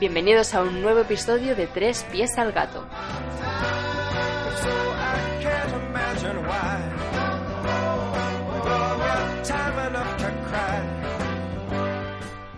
[0.00, 2.84] Bienvenidos a un nuevo episodio de Tres Pies al Gato.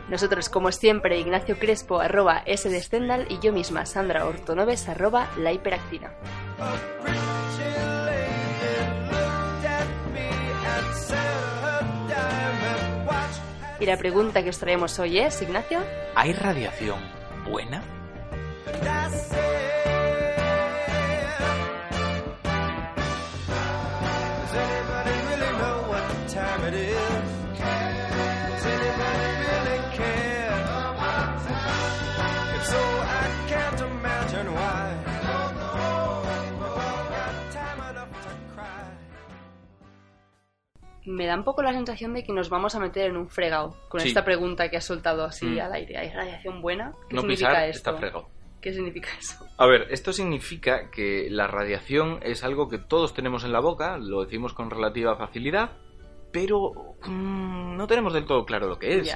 [0.08, 2.70] Nosotros, como siempre, Ignacio Crespo, arroba S
[3.28, 6.14] y yo misma, Sandra Ortonoves, arroba la hiperactina.
[13.84, 15.78] Y la pregunta que os traemos hoy es, Ignacio,
[16.14, 16.98] ¿Hay radiación
[17.44, 17.82] buena?
[41.06, 43.76] Me da un poco la sensación de que nos vamos a meter en un fregado
[43.88, 44.08] con Sí.
[44.08, 45.60] esta pregunta que has soltado así Mm.
[45.60, 45.98] al aire.
[45.98, 46.92] ¿Hay radiación buena?
[47.08, 47.76] ¿Qué No significa pisar esto?
[47.90, 48.28] está fregado.
[48.60, 49.44] ¿Qué significa eso?
[49.58, 53.98] A ver, esto significa que la radiación es algo que todos tenemos en la boca,
[53.98, 55.72] lo decimos con relativa facilidad,
[56.32, 56.72] pero
[57.06, 59.14] mm, no tenemos del todo claro lo que es.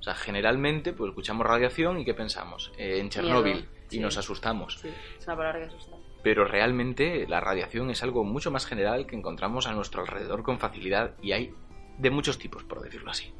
[0.00, 2.72] O sea, generalmente pues escuchamos radiación y ¿qué pensamos?
[2.76, 4.00] Eh, en Chernóbil Miedo, y sí.
[4.00, 4.78] nos asustamos.
[4.80, 5.96] Sí, es una palabra que asusta.
[6.28, 10.58] Pero realmente la radiación es algo mucho más general que encontramos a nuestro alrededor con
[10.58, 11.54] facilidad y hay
[11.96, 13.32] de muchos tipos, por decirlo así.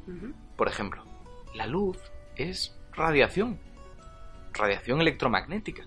[0.55, 1.05] Por ejemplo,
[1.53, 1.99] la luz
[2.35, 3.59] es radiación,
[4.53, 5.85] radiación electromagnética.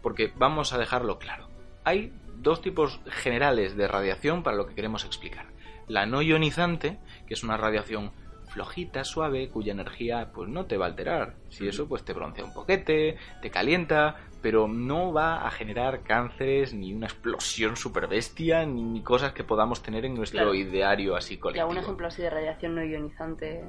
[0.00, 1.50] Porque vamos a dejarlo claro.
[1.84, 5.48] Hay dos tipos generales de radiación para lo que queremos explicar.
[5.86, 8.10] La no ionizante, que es una radiación
[8.52, 11.36] flojita, suave, cuya energía pues no te va a alterar.
[11.48, 16.74] Si eso pues te broncea un poquete, te calienta, pero no va a generar cánceres
[16.74, 20.54] ni una explosión super bestia ni, ni cosas que podamos tener en nuestro Claro.
[20.54, 21.68] ideario así ¿Y colectivo.
[21.68, 23.64] algún ejemplo así de radiación no ionizante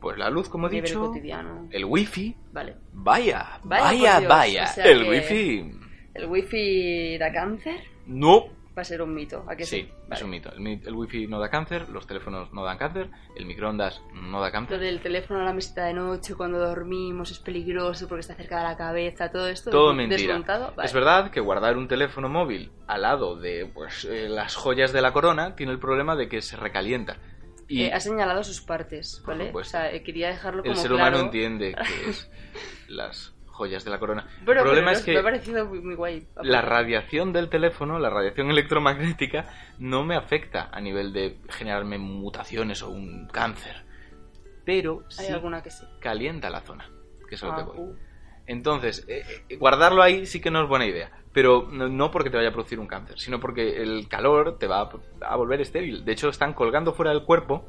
[0.00, 1.66] Pues la luz, como he dicho, cotidiano?
[1.72, 2.76] el wifi, Vale.
[2.92, 5.72] vaya, Vaya, vaya, por Dios, vaya, o sea el que- wifi,
[6.14, 7.80] ¿El wifi da cáncer?
[8.06, 8.44] no,
[8.78, 9.44] Va a ser un mito.
[9.48, 9.80] ¿A que sí?
[9.82, 10.14] sí, Vale.
[10.14, 10.52] es un mito.
[10.52, 14.46] El, el wifi no da cáncer, los teléfonos no dan cáncer, el microondas no da
[14.46, 18.34] Lo cáncer, del teléfono a la mesita de noche cuando dormimos es peligroso porque está
[18.36, 20.16] cerca de la cabeza, todo esto todo mentira.
[20.22, 20.72] desmontado.
[20.76, 20.86] Vale.
[20.86, 25.02] Es verdad que guardar un teléfono móvil al lado de pues, eh, las joyas de
[25.02, 27.16] la corona tiene el problema de que se recalienta.
[27.66, 29.50] Y Eh, ha señalado sus partes, ¿vale?
[29.52, 31.08] O sea, eh, quería dejarlo como el ser claro.
[31.16, 32.30] humano entiende que es
[32.86, 34.26] las joyas de la corona.
[34.46, 36.26] Pero, el problema pero es me que ha parecido muy, muy guay.
[36.42, 39.44] la radiación del teléfono, la radiación electromagnética,
[39.78, 43.84] no me afecta a nivel de generarme mutaciones o un cáncer.
[44.64, 45.84] Pero Hay sí alguna que sí.
[46.00, 46.90] calienta la zona,
[47.28, 47.78] que es a lo que Ah, voy.
[47.78, 47.96] uh.
[48.46, 51.10] Entonces, eh, eh, guardarlo ahí sí que no es buena idea.
[51.34, 54.80] Pero no, porque te vaya a producir un cáncer, sino porque el calor te va
[54.80, 54.90] a,
[55.26, 56.04] a volver estéril.
[56.04, 57.68] De hecho, están colgando fuera del cuerpo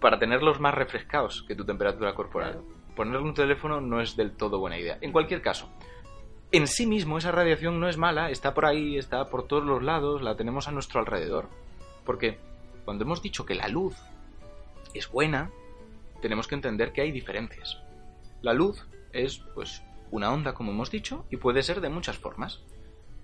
[0.00, 2.52] para tenerlos más refrescados que tu temperatura corporal.
[2.52, 2.75] Claro.
[2.96, 4.98] Ponerle un teléfono no es del todo buena idea.
[5.02, 5.68] En cualquier caso,
[6.50, 9.82] en sí mismo esa radiación no es mala, está por ahí, está por todos los
[9.82, 11.48] lados, la tenemos a nuestro alrededor.
[12.04, 12.38] Porque
[12.84, 13.96] cuando hemos dicho que la luz
[14.94, 15.50] es buena,
[16.22, 17.78] tenemos que entender que hay diferencias.
[18.40, 22.62] La luz es, pues, una onda, como hemos dicho, y puede ser de muchas formas.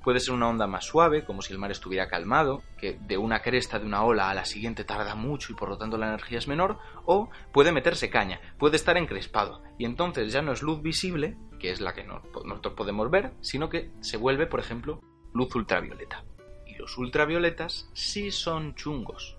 [0.03, 3.41] Puede ser una onda más suave, como si el mar estuviera calmado, que de una
[3.41, 6.39] cresta de una ola a la siguiente tarda mucho y por lo tanto la energía
[6.39, 10.83] es menor, o puede meterse caña, puede estar encrespado, y entonces ya no es luz
[10.83, 15.01] visible, que es la que no- nosotros podemos ver, sino que se vuelve, por ejemplo,
[15.33, 16.25] luz ultravioleta.
[16.67, 19.37] Y los ultravioletas sí son chungos.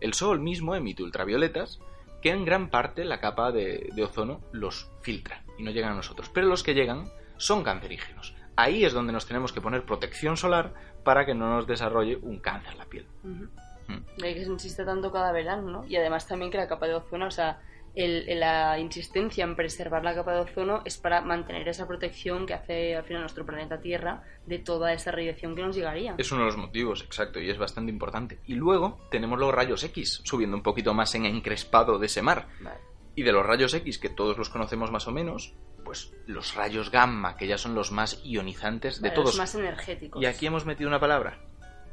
[0.00, 1.80] El Sol mismo emite ultravioletas,
[2.22, 5.96] que en gran parte la capa de, de ozono los filtra y no llegan a
[5.96, 6.30] nosotros.
[6.32, 8.34] Pero los que llegan son cancerígenos.
[8.56, 10.72] Ahí es donde nos tenemos que poner protección solar
[11.04, 13.06] para que no nos desarrolle un cáncer la piel.
[13.22, 13.48] Ujú.
[13.88, 14.20] Mm.
[14.20, 15.84] De ahí que se insiste tanto cada verano, ¿no?
[15.86, 17.60] Y además también que la capa de ozono, o sea,
[17.94, 22.52] el- la insistencia en preservar la capa de ozono es para mantener esa protección que
[22.54, 26.14] hace al final nuestro planeta Tierra de toda esa radiación que nos llegaría.
[26.18, 28.40] Es uno de los motivos, exacto, y es bastante importante.
[28.46, 32.48] Y luego tenemos los rayos X, subiendo un poquito más en encrespado de ese mar.
[32.60, 32.80] Vale.
[33.14, 35.54] Y de los rayos X, que todos los conocemos más o menos,
[35.86, 39.28] pues los rayos gamma, que ya son los más ionizantes de todos.
[39.28, 40.20] Los más energéticos.
[40.20, 41.38] Y aquí hemos metido una palabra,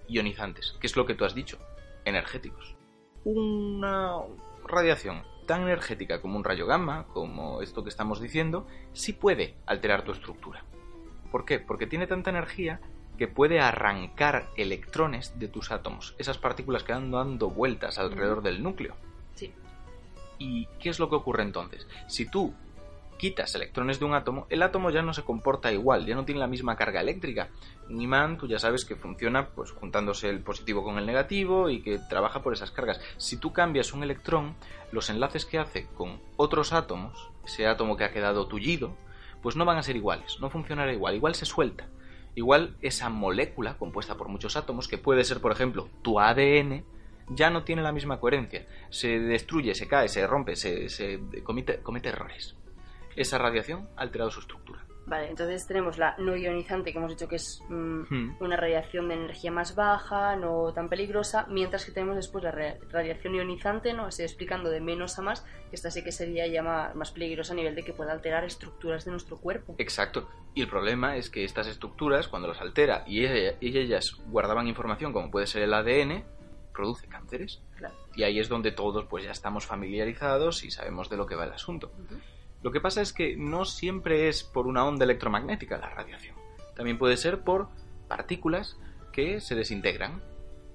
[0.07, 1.59] ionizantes, que es lo que tú has dicho,
[2.03, 2.75] energéticos.
[3.23, 4.15] Una
[4.65, 10.03] radiación tan energética como un rayo gamma, como esto que estamos diciendo, sí puede alterar
[10.03, 10.65] tu estructura.
[11.31, 11.59] ¿Por qué?
[11.59, 12.81] Porque tiene tanta energía
[13.19, 18.63] que puede arrancar electrones de tus átomos, esas partículas que van dando vueltas alrededor del
[18.63, 18.95] núcleo.
[19.35, 19.53] Sí.
[20.39, 21.87] ¿Y qué es lo que ocurre entonces?
[22.07, 22.55] Si tú
[23.23, 26.41] quitas electrones de un átomo, el átomo ya no se comporta igual, ya no tiene
[26.41, 27.47] la misma carga eléctrica.
[27.89, 31.81] Un imán, tú ya sabes que funciona pues juntándose el positivo con el negativo y
[31.81, 32.99] que trabaja por esas cargas.
[33.15, 34.55] Si tú cambias un electrón,
[34.91, 38.93] los enlaces que hace con otros átomos, ese átomo que ha quedado tullido,
[39.41, 41.87] pues no van a ser iguales, no funcionará igual, igual se suelta.
[42.35, 46.83] Igual esa molécula compuesta por muchos átomos, que puede ser por ejemplo tu ADN,
[47.29, 48.67] ya no tiene la misma coherencia.
[48.89, 52.57] Se destruye, se cae, se rompe, se, comete, comete errores.
[53.15, 54.83] Esa radiación ha alterado su estructura.
[55.05, 58.37] Vale, entonces tenemos la no ionizante, que hemos dicho que es mm, hmm.
[58.39, 63.35] una radiación de energía más baja, no tan peligrosa, mientras que tenemos después la radiación
[63.35, 64.05] ionizante, ¿no?
[64.05, 67.55] Así explicando de menos a más, que esta sí que sería ya más, peligrosa a
[67.55, 69.75] nivel de que pueda alterar estructuras de nuestro cuerpo.
[69.77, 70.29] Exacto.
[70.55, 75.29] Y el problema es que estas estructuras, cuando las altera y, ellas guardaban información como
[75.29, 76.23] puede ser el ADN,
[76.73, 77.61] produce cánceres.
[78.15, 81.43] Y ahí es donde todos pues ya estamos familiarizados y sabemos de lo que va
[81.43, 81.91] el asunto.
[82.63, 86.35] Lo que pasa es que no siempre es por una onda electromagnética la radiación.
[86.75, 87.67] También puede ser por
[88.07, 88.79] partículas
[89.11, 90.23] que se desintegran.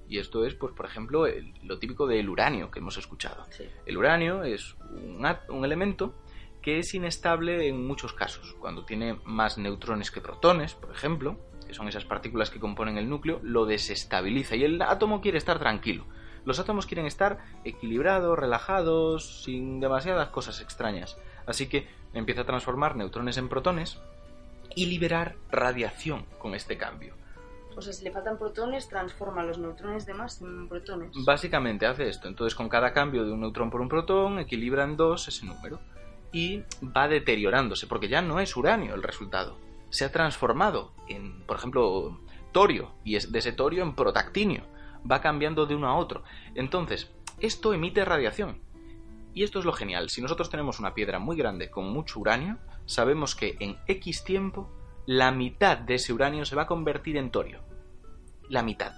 [0.07, 1.25] Y esto es, pues, por ejemplo,
[1.63, 3.45] lo típico del uranio que hemos escuchado.
[3.85, 6.15] El uranio es un, un elemento
[6.61, 8.55] que es inestable en muchos casos.
[8.59, 11.37] Cuando tiene más neutrones que protones, por ejemplo,
[11.67, 15.59] que son esas partículas que componen el núcleo, lo desestabiliza y el átomo quiere estar
[15.59, 16.05] tranquilo.
[16.45, 21.17] Los átomos quieren estar equilibrados, relajados, sin demasiadas cosas extrañas.
[21.49, 23.99] Así que empieza a transformar neutrones en protones
[24.75, 27.15] y liberar radiación con este cambio.
[27.75, 31.11] O sea, si le faltan protones, transforma los neutrones de más en protones.
[31.25, 32.27] Básicamente hace esto.
[32.27, 35.79] Entonces, con cada cambio de un neutrón por un protón, equilibra en dos ese número.
[36.31, 39.57] Y va deteriorándose, porque ya no es uranio el resultado
[39.89, 42.19] se ha transformado en, por ejemplo,
[42.51, 44.63] torio, y es de ese torio en protactinio.
[45.09, 46.23] Va cambiando de uno a otro.
[46.55, 48.59] Entonces, esto emite radiación.
[49.39, 50.09] Y esto es lo genial.
[50.09, 54.69] Si nosotros tenemos una piedra muy grande con mucho uranio, sabemos que en X tiempo
[55.05, 57.61] la mitad de ese uranio se va a convertir en torio.
[58.49, 58.91] La mitad.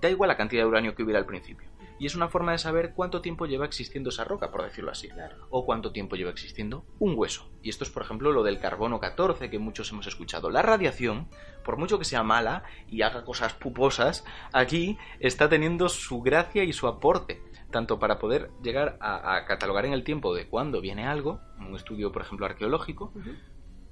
[0.00, 1.68] Da igual la cantidad de uranio que hubiera al principio
[1.98, 5.08] y es una forma de saber cuánto tiempo lleva existiendo esa roca, por decirlo así,
[5.50, 7.48] o cuánto tiempo lleva existiendo un hueso.
[7.62, 10.50] Y esto es, por ejemplo, lo del carbono 14 que muchos hemos escuchado.
[10.50, 11.28] La radiación,
[11.64, 16.72] por mucho que sea mala y haga cosas puposas, aquí está teniendo su gracia y
[16.72, 21.40] su aporte, tanto para poder llegar a, catalogar en el tiempo de cuándo viene algo,
[21.58, 23.12] un estudio, por ejemplo, arqueológico,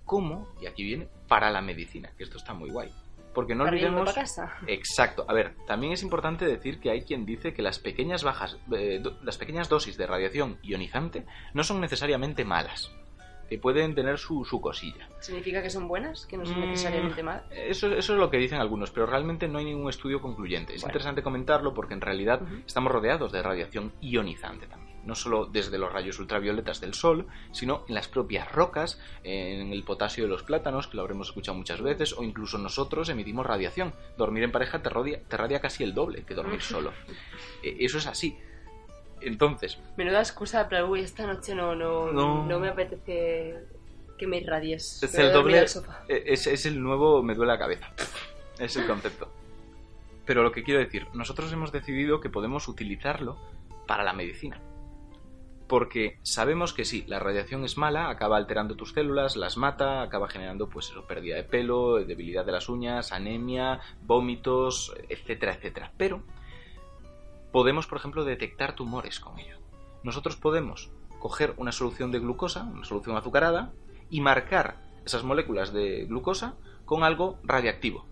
[0.05, 2.91] como, y aquí viene, para la medicina, que esto está muy guay.
[3.35, 4.15] Porque no olvidemos.
[4.69, 5.25] Exacto.
[5.29, 9.03] A ver, también es importante decir que hay quien dice que las pequeñas bajas, eh,
[9.23, 12.95] las pequeñas dosis de radiación ionizante no son necesariamente malas.
[13.55, 15.09] Que pueden tener su, cosilla.
[15.21, 16.27] ¿Significa que son buenas?
[16.27, 17.45] ¿Que no son mm, necesariamente malas?
[17.53, 20.75] Eso, eso es lo que dicen algunos, pero realmente no hay ningún estudio concluyente.
[20.75, 25.79] Es interesante comentarlo porque en realidad estamos rodeados de radiación ionizante también no solo desde
[25.79, 30.43] los rayos ultravioletas del sol, sino en las propias rocas, en el potasio de los
[30.43, 33.95] plátanos, que lo habremos escuchado muchas veces, o incluso nosotros emitimos radiación.
[34.17, 36.93] Dormir en pareja te radia, te radia casi el doble que dormir solo.
[37.63, 38.39] E, eso es así.
[39.25, 39.79] Entonces.
[39.97, 42.61] Menuda excusa para uy, esta noche no, no, no.
[42.61, 43.55] me apetece
[44.19, 45.03] que me irradies.
[45.03, 45.65] Es el doble.
[46.09, 47.89] E, es, es el nuevo me duele la cabeza.
[48.59, 49.29] Es el concepto.
[50.25, 53.37] Pero lo que quiero decir, nosotros hemos decidido que podemos utilizarlo
[53.87, 54.61] para la medicina
[55.67, 60.29] porque sabemos que sí, la radiación es mala, acaba alterando tus células, las mata, acaba
[60.29, 65.93] generando pues eso, pérdida de pelo, debilidad de las uñas, anemia, vómitos, etcétera, etcétera.
[65.97, 66.23] Pero
[67.55, 69.59] podemos, por ejemplo, detectar tumores con ello.
[70.03, 73.71] Nosotros podemos coger una solución de glucosa, una solución azucarada,
[74.11, 78.07] y marcar esas moléculas de glucosa con algo radiactivo.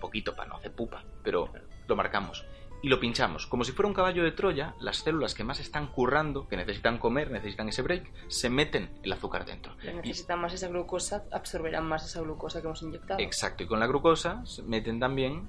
[0.00, 1.50] Poquito para no hacer pupa, pero
[1.88, 2.46] lo marcamos
[2.82, 3.48] y lo pinchamos.
[3.48, 6.98] Como si fuera un caballo de Troya, las células que más están currando, que necesitan
[6.98, 9.74] comer, necesitan ese break, se meten el azúcar dentro.
[9.82, 13.18] necesitan más esa glucosa, absorberán más esa glucosa que hemos inyectado.
[13.18, 15.48] Exacto, y con la glucosa se meten también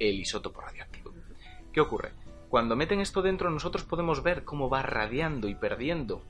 [0.00, 1.07] el isótopo radiactivo.
[1.78, 2.10] ¿Qué ocurre?
[2.48, 6.24] Cuando meten esto dentro, nosotros podemos ver cómo va radiando y perdiendo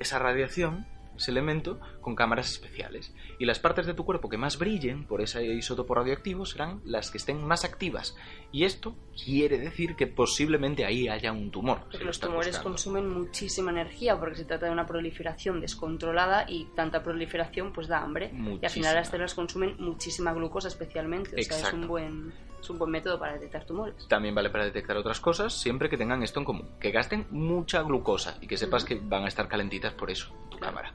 [0.00, 0.86] esa radiación
[1.16, 3.14] ese elemento con cámaras especiales.
[3.38, 7.12] Y las partes de tu cuerpo que más brillen por ese isótopo radioactivo serán las
[7.12, 8.16] que estén más activas.
[8.50, 11.82] Y esto quiere decir que posiblemente ahí haya un tumor.
[11.82, 17.04] Porque los tumores consumen muchísima energía porque se trata de una proliferación descontrolada y tanta
[17.04, 18.32] proliferación pues da hambre.
[18.60, 21.40] Y al final las células consumen muchísima glucosa especialmente.
[21.40, 24.06] O sea, es un buen es un buen método para detectar tumores.
[24.08, 27.82] También vale para detectar otras cosas, siempre que tengan esto en común, que gasten mucha
[27.82, 30.92] glucosa y que sepas que van a estar calentitas por eso, tu cámara.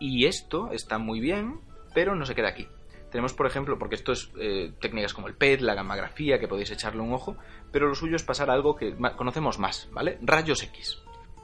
[0.00, 1.60] Y esto está muy bien,
[1.94, 2.66] pero no se queda aquí.
[3.10, 6.70] Tenemos, por ejemplo, porque esto es eh, técnicas como el PET, la gammagrafía, que podéis
[6.70, 7.36] echarle un ojo,
[7.70, 10.18] pero lo suyo es pasar a algo que conocemos más, ¿vale?
[10.22, 10.98] Rayos X.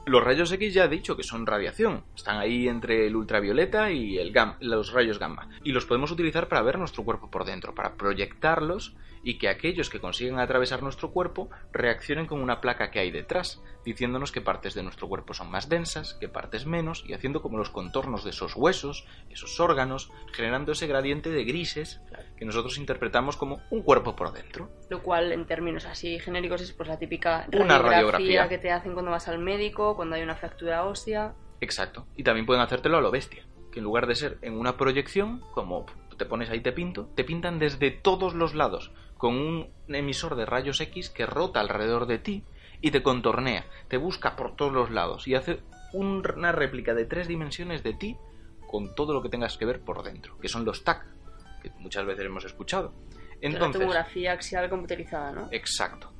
[0.07, 2.05] Los rayos X ya he dicho que son radiación.
[2.17, 5.51] Están ahí entre el ultravioleta y el gam- los rayos gamma.
[5.63, 9.91] Y los podemos utilizar para ver nuestro cuerpo por dentro, para proyectarlos y que aquellos
[9.91, 14.75] que consiguen atravesar nuestro cuerpo reaccionen con una placa que hay detrás, diciéndonos qué partes
[14.75, 18.31] de nuestro cuerpo son más densas, qué partes menos, y haciendo como los contornos de
[18.31, 22.01] esos huesos, esos órganos, generando ese gradiente de grises
[22.37, 24.71] que nosotros interpretamos como un cuerpo por dentro.
[24.91, 28.49] Lo cual, en términos así genéricos, es pues la típica Una radiografía, radiografía.
[28.49, 31.35] que te hacen cuando vas al médico, cuando hay una fractura ósea.
[31.61, 32.07] Exacto.
[32.17, 33.47] Y también pueden hacértelo a lo bestia.
[33.73, 37.25] Que en lugar de ser en una proyección, como te pones ahí te pinto, te
[37.25, 42.19] pintan desde todos los lados, con un emisor de rayos X que rota alrededor de
[42.19, 42.45] ti
[42.81, 45.61] y te contornea, te busca por todos los lados y hace
[45.93, 48.17] un- una réplica de tres dimensiones de ti
[48.71, 51.05] con todo lo que tengas que ver por dentro, que son los TAC,
[51.63, 52.93] que muchas veces hemos escuchado.
[53.41, 55.49] la Entonces, tomografía axial computerizada, ¿no?
[55.53, 56.13] Exacto.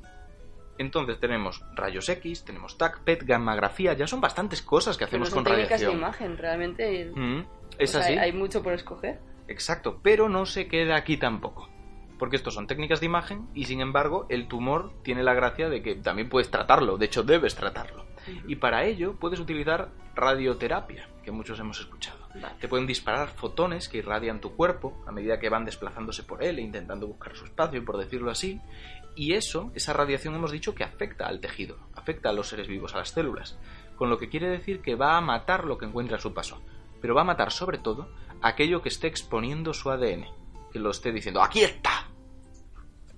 [0.77, 5.25] Entonces tenemos rayos X, tenemos TAC, PET, gammagrafía, ya son bastantes cosas que Que no
[5.25, 5.97] hacemos son con técnicas de radiación.
[5.97, 7.11] imagen, realmente.
[7.13, 7.39] Mm,
[7.77, 8.17] es o sea, así.
[8.17, 9.19] hay mucho por escoger.
[9.49, 11.69] Exacto, pero no se queda aquí tampoco.
[12.19, 15.81] Porque estos son técnicas de imagen y sin embargo el tumor tiene la gracia de
[15.81, 18.05] que también puedes tratarlo, de hecho debes tratarlo.
[18.47, 22.19] Y para ello puedes utilizar radioterapia, que muchos hemos escuchado.
[22.35, 22.55] Vale.
[22.59, 26.59] Te pueden disparar fotones que irradian tu cuerpo a medida que van desplazándose por él
[26.59, 28.61] e intentando buscar su espacio, por decirlo así.
[29.15, 32.93] Y eso, esa radiación hemos dicho que afecta al tejido, afecta a los seres vivos,
[32.93, 33.57] a las células.
[33.95, 36.61] Con lo que quiere decir que va a matar lo que encuentre a su paso.
[37.01, 38.09] Pero va a matar sobre todo
[38.41, 40.25] aquello que esté exponiendo su ADN.
[40.71, 41.98] Que lo esté diciendo, aquí está.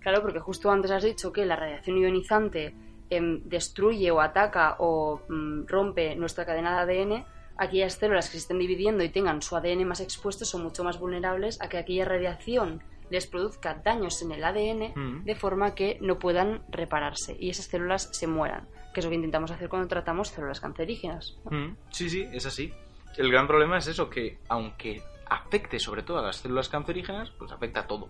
[0.02, 2.74] Claro, porque justo antes has dicho que la radiación ionizante
[3.10, 7.26] em, destruye o ataca o mm, rompe nuestra cadena de ADN.
[7.58, 10.98] Aquellas células que se estén dividiendo y tengan su ADN más expuesto son mucho más
[11.00, 12.82] vulnerables a que aquella radiación
[13.12, 15.24] les produzca daños en el ADN Mm.
[15.26, 19.18] de forma que no puedan repararse y esas células se mueran, que es lo que
[19.18, 21.38] intentamos hacer cuando tratamos células cancerígenas.
[21.52, 22.74] Mm, Sí, sí, es así.
[23.18, 27.52] El gran problema es eso, que aunque afecte sobre todo a las células cancerígenas, pues
[27.52, 28.08] afecta a todo.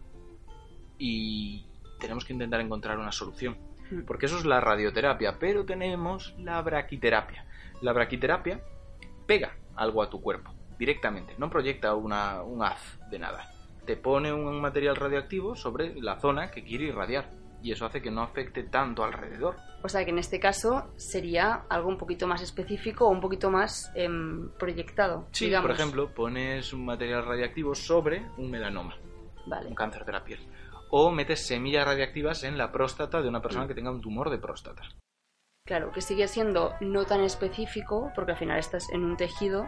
[1.00, 1.66] Y
[2.02, 3.58] tenemos que intentar encontrar una solución.
[3.90, 4.02] Mm.
[4.02, 7.46] Porque eso es la radioterapia, pero tenemos la braquiterapia.
[7.82, 8.62] La braquiterapia
[9.26, 13.52] pega algo a tu cuerpo directamente, no proyecta una, un haz de nada.
[13.86, 17.30] Te pone un material radioactivo sobre la zona que quiere irradiar
[17.64, 19.58] y eso hace que no afecte tanto alrededor.
[19.84, 23.50] O sea que en este caso sería algo un poquito más específico o un poquito
[23.52, 25.28] más em, proyectado.
[25.32, 25.68] Sí, digamos.
[25.68, 28.96] por ejemplo, pones un material radiactivo sobre un melanoma.
[29.46, 29.68] Vale.
[29.68, 30.40] un cáncer de la piel.
[30.92, 34.38] O metes semillas radiactivas en la próstata de una persona que tenga un tumor de
[34.38, 34.84] próstata.
[35.66, 39.68] Claro, que sigue siendo no tan específico, porque al final estás en un tejido,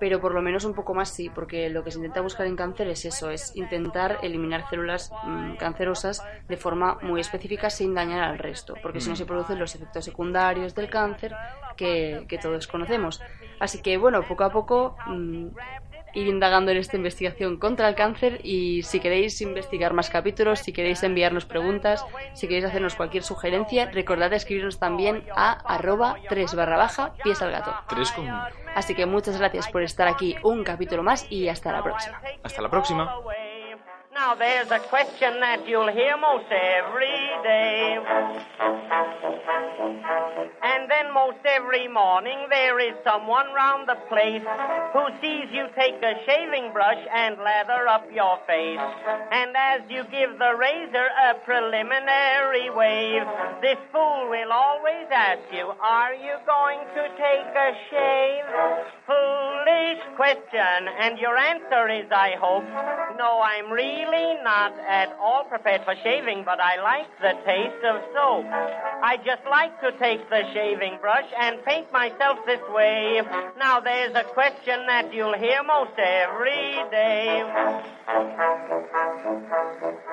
[0.00, 2.54] pero por lo menos un poco más sí, porque lo que se intenta buscar en
[2.56, 8.22] cáncer es eso, es intentar eliminar células mm, cancerosas de forma muy específica sin dañar
[8.22, 9.16] al resto, porque si no Mm.
[9.16, 11.34] se producen los efectos secundarios del cáncer
[11.76, 13.20] que, que todos conocemos.
[13.58, 15.46] Así que bueno, poco a poco mm,
[16.14, 20.72] ir indagando en esta investigación contra el cáncer y si queréis investigar más capítulos, si
[20.72, 26.76] queréis enviarnos preguntas, si queréis hacernos cualquier sugerencia, recordad escribirnos también a arroba 3 barra
[26.76, 27.74] baja pies al gato.
[27.88, 28.28] Tres con.
[28.74, 32.20] Así que muchas gracias por estar aquí un capítulo más y hasta la próxima.
[32.42, 33.22] Hasta la próxima.
[34.18, 37.98] Now there's a question that you'll hear most every day.
[41.98, 44.46] Morning there is someone round the place
[44.94, 48.78] who sees you take a shaving brush and lather up your face.
[49.32, 53.26] And as you give the razor a preliminary wave,
[53.62, 58.46] this fool will always ask you, are you going to take a shave?
[59.02, 62.68] Foolish question, and your answer is, I hope,
[63.18, 68.02] no, I'm really not at all prepared for shaving, but I like the taste of
[68.14, 68.46] soap.
[69.02, 73.20] I just like to take the shaving brush and paint myself this way.
[73.58, 77.42] Now there's a question that you'll hear most every day.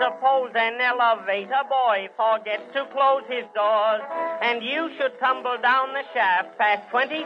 [0.02, 4.02] Suppose an elevator boy forgets to close his doors,
[4.42, 7.26] and you should tumble down the shaft past 27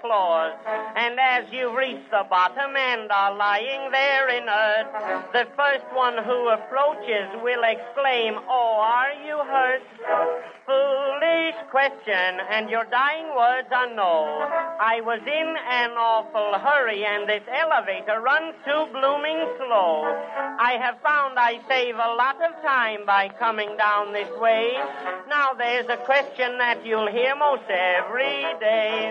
[0.00, 0.54] floors.
[0.96, 6.48] And as you reach the bottom and are lying there inert, the first one who
[6.48, 9.82] approaches will exclaim, Oh, are you hurt?
[10.66, 11.11] Foolish
[11.72, 14.44] question, and your dying words are no.
[14.78, 20.04] I was in an awful hurry, and this elevator runs too blooming slow.
[20.60, 24.76] I have found I save a lot of time by coming down this way.
[25.30, 29.08] Now there's a question that you'll hear most every day.